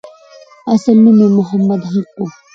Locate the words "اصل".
0.73-0.95